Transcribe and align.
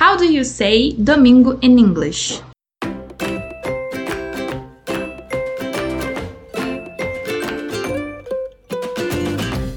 How 0.00 0.16
do 0.16 0.24
you 0.24 0.46
say 0.46 0.94
domingo 0.96 1.58
in 1.60 1.78
English? 1.78 2.42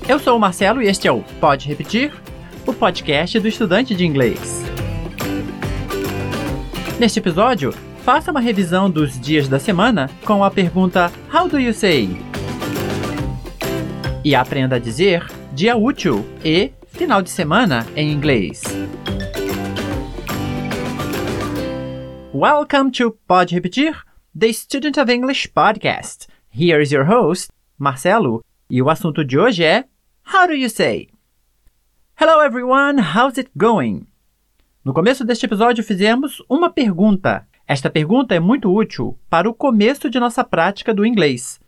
Eu 0.08 0.18
sou 0.20 0.38
o 0.38 0.40
Marcelo 0.40 0.82
e 0.82 0.88
este 0.88 1.10
é 1.10 1.12
o 1.12 1.22
Pode 1.42 1.68
Repetir, 1.68 2.14
o 2.66 2.74
podcast 2.74 3.38
do 3.38 3.50
estudante 3.50 3.94
de 3.94 4.06
inglês. 4.06 4.64
Neste 6.98 7.20
episódio, 7.20 7.74
faça 8.06 8.32
uma 8.32 8.40
revisão 8.40 8.90
dos 8.90 9.20
dias 9.20 9.50
da 9.50 9.60
semana 9.60 10.10
com 10.24 10.42
a 10.42 10.50
pergunta 10.50 11.12
How 11.34 11.50
do 11.50 11.60
you 11.60 11.74
say? 11.74 12.08
E 14.24 14.34
aprenda 14.34 14.78
a 14.78 14.80
dizer 14.80 15.30
dia 15.52 15.76
útil 15.76 16.26
e 16.46 16.72
final 16.88 17.22
de 17.22 17.30
semana 17.30 17.86
em 17.94 18.10
inglês. 18.10 18.62
Welcome 22.34 22.90
to 22.94 23.12
Pode 23.28 23.54
Repetir, 23.54 23.94
the 24.34 24.52
Student 24.52 24.98
of 24.98 25.08
English 25.08 25.54
podcast. 25.54 26.26
Here 26.50 26.82
is 26.82 26.92
your 26.92 27.06
host, 27.06 27.52
Marcelo, 27.78 28.44
e 28.68 28.82
o 28.82 28.90
assunto 28.90 29.24
de 29.24 29.38
hoje 29.38 29.64
é 29.64 29.86
How 30.34 30.48
do 30.48 30.56
you 30.56 30.68
say? 30.68 31.10
Hello 32.20 32.42
everyone, 32.42 33.00
how's 33.00 33.38
it 33.38 33.52
going? 33.56 34.08
No 34.84 34.96
começo 34.96 35.24
deste 35.24 35.46
episódio 35.46 35.84
fizemos 35.84 36.42
uma 36.50 36.72
pergunta. 36.72 37.46
Esta 37.68 37.88
pergunta 37.88 38.34
é 38.34 38.40
muito 38.40 38.76
útil 38.76 39.16
para 39.30 39.48
o 39.48 39.54
começo 39.54 40.10
de 40.10 40.20
nossa 40.20 40.44
prática 40.44 40.92
do 40.92 41.06
inglês. 41.06 41.60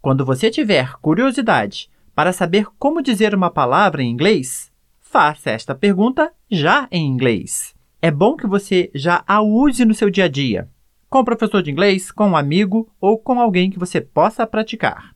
Quando 0.00 0.24
você 0.24 0.52
tiver 0.52 0.92
curiosidade 1.00 1.90
para 2.14 2.32
saber 2.32 2.68
como 2.78 3.02
dizer 3.02 3.34
uma 3.34 3.50
palavra 3.50 4.04
em 4.04 4.10
inglês, 4.12 4.70
faça 5.00 5.50
esta 5.50 5.74
pergunta 5.74 6.32
já 6.48 6.86
em 6.92 7.04
inglês. 7.08 7.74
É 8.04 8.10
bom 8.10 8.36
que 8.36 8.48
você 8.48 8.90
já 8.92 9.22
a 9.28 9.40
use 9.40 9.84
no 9.84 9.94
seu 9.94 10.10
dia 10.10 10.24
a 10.24 10.28
dia, 10.28 10.68
com 11.08 11.20
o 11.20 11.24
professor 11.24 11.62
de 11.62 11.70
inglês, 11.70 12.10
com 12.10 12.30
um 12.30 12.36
amigo 12.36 12.92
ou 13.00 13.16
com 13.16 13.38
alguém 13.38 13.70
que 13.70 13.78
você 13.78 14.00
possa 14.00 14.44
praticar. 14.44 15.14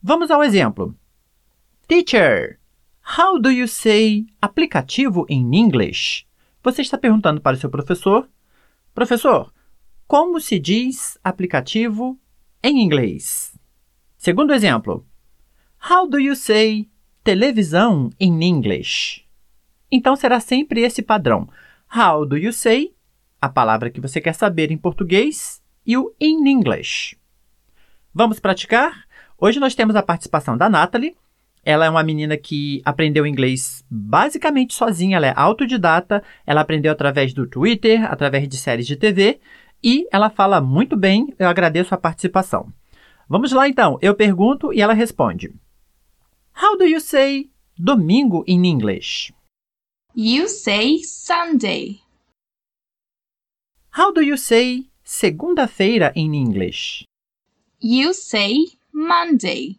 Vamos 0.00 0.30
ao 0.30 0.40
exemplo. 0.44 0.96
Teacher, 1.88 2.60
how 3.18 3.40
do 3.40 3.50
you 3.50 3.66
say 3.66 4.24
aplicativo 4.40 5.26
in 5.28 5.52
English? 5.52 6.24
Você 6.62 6.80
está 6.80 6.96
perguntando 6.96 7.40
para 7.40 7.56
o 7.56 7.58
seu 7.58 7.68
professor. 7.68 8.30
Professor, 8.94 9.52
como 10.06 10.40
se 10.40 10.60
diz 10.60 11.18
aplicativo 11.24 12.16
em 12.62 12.84
inglês? 12.84 13.58
Segundo 14.16 14.54
exemplo. 14.54 15.04
How 15.90 16.08
do 16.08 16.20
you 16.20 16.36
say 16.36 16.88
televisão 17.24 18.10
in 18.20 18.44
English? 18.44 19.26
Então 19.90 20.14
será 20.14 20.38
sempre 20.38 20.82
esse 20.82 21.02
padrão. 21.02 21.48
How 21.94 22.24
do 22.24 22.36
you 22.36 22.52
say? 22.52 22.94
A 23.40 23.48
palavra 23.48 23.90
que 23.90 24.00
você 24.00 24.20
quer 24.20 24.34
saber 24.34 24.70
em 24.70 24.78
português 24.78 25.62
e 25.86 25.96
o 25.96 26.14
in 26.20 26.48
English. 26.48 27.16
Vamos 28.12 28.40
praticar? 28.40 29.06
Hoje 29.38 29.60
nós 29.60 29.74
temos 29.74 29.94
a 29.94 30.02
participação 30.02 30.56
da 30.56 30.68
Natalie 30.68 31.16
ela 31.66 31.84
é 31.84 31.90
uma 31.90 32.04
menina 32.04 32.36
que 32.36 32.80
aprendeu 32.84 33.26
inglês 33.26 33.84
basicamente 33.90 34.72
sozinha, 34.72 35.16
ela 35.16 35.26
é 35.26 35.32
autodidata, 35.34 36.22
ela 36.46 36.60
aprendeu 36.60 36.92
através 36.92 37.34
do 37.34 37.44
Twitter, 37.44 38.08
através 38.08 38.48
de 38.48 38.56
séries 38.56 38.86
de 38.86 38.94
TV 38.94 39.40
e 39.82 40.06
ela 40.12 40.30
fala 40.30 40.60
muito 40.60 40.96
bem. 40.96 41.34
Eu 41.36 41.48
agradeço 41.48 41.92
a 41.92 41.98
participação. 41.98 42.72
Vamos 43.28 43.50
lá 43.50 43.68
então, 43.68 43.98
eu 44.00 44.14
pergunto 44.14 44.72
e 44.72 44.80
ela 44.80 44.94
responde. 44.94 45.52
How 46.62 46.78
do 46.78 46.84
you 46.84 47.00
say 47.00 47.50
domingo 47.76 48.44
in 48.46 48.64
English? 48.64 49.34
You 50.18 50.48
say 50.48 51.02
Sunday. 51.02 52.00
How 53.90 54.12
do 54.12 54.22
you 54.22 54.38
say 54.38 54.86
segunda-feira 55.04 56.12
in 56.14 56.32
English? 56.34 57.04
You 57.80 58.14
say 58.14 58.64
Monday. 58.94 59.76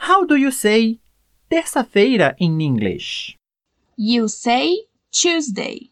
How 0.00 0.24
do 0.24 0.36
you 0.36 0.50
say 0.50 0.98
terça-feira 1.50 2.36
in 2.38 2.58
English? 2.62 3.36
You 3.98 4.28
say 4.28 4.86
Tuesday. 5.12 5.90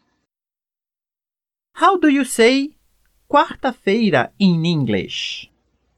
How 1.73 1.97
do 1.97 2.07
you 2.07 2.25
say 2.25 2.71
quarta-feira 3.29 4.31
in 4.39 4.65
English? 4.65 5.47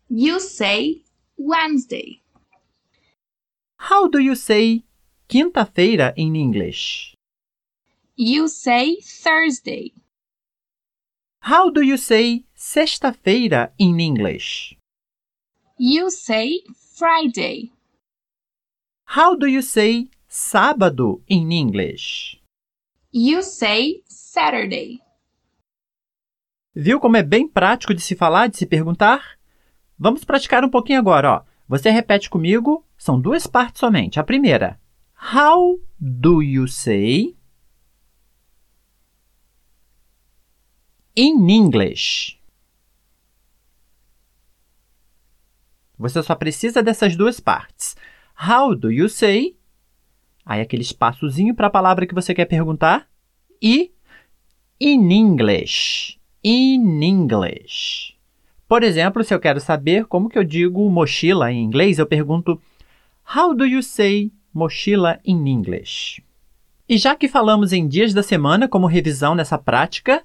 You 0.09 0.41
say 0.41 1.03
Wednesday. 1.37 2.19
How 3.77 4.09
do 4.09 4.19
you 4.19 4.35
say 4.35 4.83
quinta-feira 5.27 6.13
in 6.15 6.35
English? 6.35 7.15
You 8.15 8.47
say 8.47 8.97
Thursday. 9.01 9.91
How 11.41 11.69
do 11.69 11.81
you 11.81 11.97
say 11.97 12.45
sexta-feira 12.55 13.73
in 13.77 13.99
English? 13.99 14.77
You 15.77 16.09
say 16.09 16.61
Friday. 16.97 17.71
How 19.05 19.35
do 19.35 19.47
you 19.47 19.61
say 19.61 20.09
sábado 20.27 21.21
in 21.27 21.51
English? 21.51 22.41
You 23.11 23.41
say 23.43 24.03
Saturday. 24.07 25.01
Viu 26.73 26.99
como 26.99 27.17
é 27.17 27.23
bem 27.23 27.47
prático 27.47 27.93
de 27.93 28.01
se 28.01 28.15
falar, 28.15 28.47
de 28.47 28.57
se 28.57 28.65
perguntar? 28.65 29.37
Vamos 29.97 30.23
praticar 30.23 30.63
um 30.63 30.69
pouquinho 30.69 30.99
agora, 30.99 31.31
ó. 31.31 31.43
Você 31.67 31.89
repete 31.89 32.29
comigo, 32.29 32.85
são 32.97 33.19
duas 33.19 33.47
partes 33.47 33.79
somente. 33.79 34.19
A 34.19 34.23
primeira, 34.23 34.79
How 35.33 35.79
do 35.99 36.39
you 36.39 36.67
say 36.67 37.35
in 41.15 41.49
English? 41.49 42.39
Você 45.97 46.21
só 46.21 46.35
precisa 46.35 46.83
dessas 46.83 47.15
duas 47.15 47.39
partes. 47.39 47.95
How 48.37 48.75
do 48.75 48.91
you 48.91 49.09
say? 49.09 49.57
Aí 50.45 50.61
aquele 50.61 50.83
espaçozinho 50.83 51.55
para 51.55 51.67
a 51.67 51.71
palavra 51.71 52.05
que 52.05 52.13
você 52.13 52.31
quer 52.35 52.45
perguntar. 52.45 53.09
E 53.59 53.91
in 54.79 55.11
English. 55.11 56.19
In 56.43 57.01
English. 57.01 58.15
Por 58.67 58.83
exemplo, 58.83 59.23
se 59.23 59.33
eu 59.33 59.39
quero 59.39 59.59
saber 59.59 60.05
como 60.05 60.29
que 60.29 60.37
eu 60.37 60.43
digo 60.43 60.87
mochila 60.87 61.51
em 61.51 61.63
inglês, 61.63 61.97
eu 61.97 62.05
pergunto 62.05 62.61
How 63.35 63.55
do 63.55 63.65
you 63.65 63.81
say 63.81 64.31
mochila 64.55 65.19
in 65.25 65.45
English? 65.45 66.23
E 66.87 66.97
já 66.97 67.13
que 67.15 67.27
falamos 67.27 67.73
em 67.73 67.87
dias 67.87 68.13
da 68.13 68.23
semana 68.23 68.69
como 68.69 68.87
revisão 68.87 69.35
nessa 69.35 69.57
prática, 69.57 70.23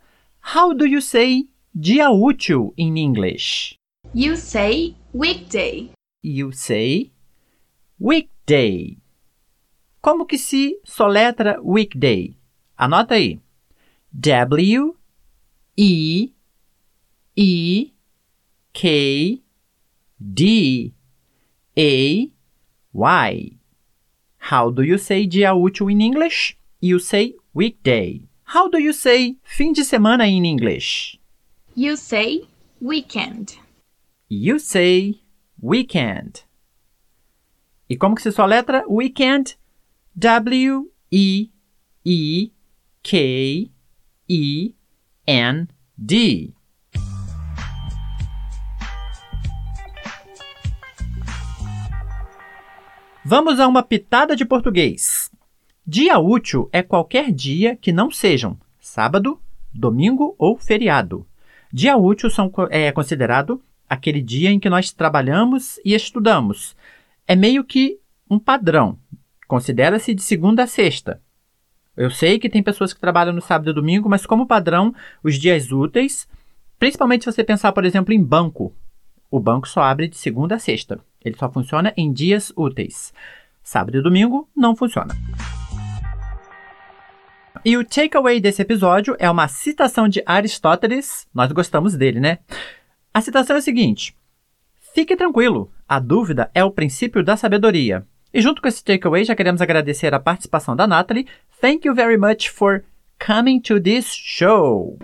how 0.55 0.73
do 0.73 0.87
you 0.87 1.03
say 1.03 1.49
dia 1.75 2.11
útil 2.11 2.73
in 2.79 2.97
English? 2.97 3.75
You 4.15 4.37
say 4.37 4.95
weekday. 5.13 5.91
You 6.23 6.53
say 6.53 7.11
weekday. 8.01 8.99
Como 10.01 10.25
que 10.25 10.39
se 10.39 10.79
soletra 10.85 11.61
weekday? 11.63 12.37
Anota 12.77 13.15
aí. 13.15 13.41
W 14.13 14.97
E 15.77 16.33
E 17.37 17.93
K 18.73 19.43
D 20.19 20.93
A 21.77 22.31
Y. 22.93 23.60
How 24.41 24.71
do 24.71 24.83
you 24.83 24.99
say 24.99 25.27
dia 25.27 25.53
útil 25.55 25.91
in 25.93 26.01
English? 26.01 26.57
You 26.81 26.99
say 26.99 27.35
weekday. 27.55 28.23
How 28.45 28.69
do 28.69 28.79
you 28.79 28.93
say 28.93 29.37
fim 29.45 29.73
de 29.73 29.85
semana 29.85 30.27
in 30.27 30.45
English? 30.45 31.19
You 31.77 31.97
say 31.97 32.49
weekend. 32.81 33.59
You 34.29 34.59
say 34.59 35.21
weekend. 35.61 36.43
E 37.89 37.97
como 37.97 38.15
que 38.15 38.23
se 38.23 38.33
soletra 38.33 38.83
weekend? 38.89 39.57
W 40.19 40.91
E 41.11 41.51
E 42.05 42.51
K 43.03 43.71
E 44.27 44.75
N 45.27 45.69
D. 45.97 46.55
Vamos 53.23 53.61
a 53.61 53.69
uma 53.69 53.83
pitada 53.83 54.35
de 54.35 54.47
português. 54.47 55.31
Dia 55.87 56.19
útil 56.19 56.71
é 56.73 56.83
qualquer 56.83 57.31
dia 57.31 57.77
que 57.77 57.93
não 57.93 58.11
sejam 58.11 58.59
sábado, 58.81 59.39
domingo 59.75 60.35
ou 60.39 60.57
feriado. 60.57 61.27
Dia 61.71 61.99
útil 61.99 62.31
são, 62.31 62.51
é 62.71 62.91
considerado 62.91 63.63
aquele 63.87 64.23
dia 64.23 64.51
em 64.51 64.59
que 64.59 64.71
nós 64.71 64.91
trabalhamos 64.91 65.79
e 65.85 65.95
estudamos. 65.95 66.75
É 67.29 67.37
meio 67.37 67.63
que 67.63 67.99
um 68.29 68.39
padrão. 68.39 68.99
Considera-se 69.47 70.15
de 70.15 70.23
segunda 70.23 70.63
a 70.63 70.67
sexta. 70.67 71.21
Eu 71.95 72.11
sei 72.11 72.39
que 72.39 72.49
tem 72.49 72.63
pessoas 72.63 72.95
que 72.95 73.01
trabalham 73.01 73.35
no 73.35 73.43
sábado 73.43 73.71
e 73.71 73.75
domingo, 73.75 74.09
mas 74.09 74.25
como 74.25 74.47
padrão, 74.47 74.95
os 75.23 75.39
dias 75.39 75.71
úteis, 75.71 76.27
principalmente 76.79 77.25
se 77.25 77.33
você 77.33 77.45
pensar, 77.45 77.73
por 77.73 77.85
exemplo, 77.85 78.15
em 78.15 78.23
banco. 78.23 78.75
O 79.31 79.39
banco 79.39 79.69
só 79.69 79.83
abre 79.83 80.09
de 80.09 80.17
segunda 80.17 80.57
a 80.57 80.59
sexta. 80.59 81.01
Ele 81.25 81.37
só 81.37 81.51
funciona 81.51 81.93
em 81.97 82.13
dias 82.13 82.53
úteis. 82.57 83.13
Sábado 83.63 83.99
e 83.99 84.03
domingo 84.03 84.49
não 84.57 84.75
funciona. 84.75 85.15
E 87.65 87.77
o 87.77 87.85
takeaway 87.85 88.41
desse 88.41 88.63
episódio 88.63 89.15
é 89.19 89.31
uma 89.31 89.47
citação 89.47 90.09
de 90.09 90.23
Aristóteles. 90.25 91.29
Nós 91.33 91.53
gostamos 91.53 91.95
dele, 91.95 92.19
né? 92.19 92.39
A 93.13 93.21
citação 93.21 93.57
é 93.57 93.59
a 93.59 93.63
seguinte: 93.63 94.17
Fique 94.95 95.15
tranquilo, 95.15 95.71
a 95.89 96.01
dúvida 96.01 96.51
é 96.55 96.65
o 96.65 96.71
princípio 96.71 97.23
da 97.23 97.37
sabedoria. 97.37 98.07
E 98.33 98.41
junto 98.41 98.63
com 98.63 98.69
esse 98.69 98.83
takeaway, 98.83 99.25
já 99.25 99.35
queremos 99.35 99.61
agradecer 99.61 100.15
a 100.15 100.21
participação 100.21 100.75
da 100.75 100.87
Natalie. 100.87 101.27
Thank 101.61 101.87
you 101.87 101.95
very 101.95 102.17
much 102.17 102.49
for 102.49 102.85
coming 103.19 103.61
to 103.61 103.81
this 103.81 104.07
show. 104.07 104.99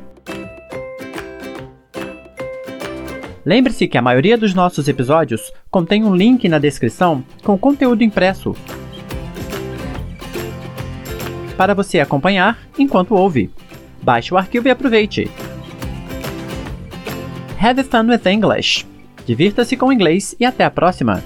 Lembre-se 3.46 3.87
que 3.87 3.96
a 3.96 4.02
maioria 4.02 4.37
dos 4.37 4.52
nossos 4.54 4.88
episódios 4.88 5.52
contém 5.70 6.02
um 6.02 6.16
link 6.16 6.48
na 6.48 6.58
descrição 6.58 7.25
com 7.44 7.56
conteúdo 7.56 8.02
impresso 8.02 8.56
para 11.56 11.72
você 11.72 12.00
acompanhar 12.00 12.58
enquanto 12.76 13.14
ouve. 13.14 13.48
Baixe 14.02 14.34
o 14.34 14.37
arquivo 14.37 14.66
e 14.66 14.70
aproveite. 14.72 15.31
Have 17.62 17.84
fun 17.84 18.08
with 18.08 18.28
English! 18.28 18.84
Divirta-se 19.25 19.76
com 19.76 19.87
o 19.87 19.92
inglês 19.92 20.34
e 20.40 20.44
até 20.44 20.64
a 20.64 20.70
próxima! 20.70 21.22